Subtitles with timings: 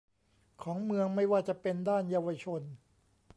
[0.63, 2.61] ของเมืองไม่ว่าจะเป็นด้านเยาวชน